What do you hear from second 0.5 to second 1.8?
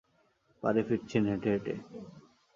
বাড়ি ফিরছেন হেঁটে হেঁটে।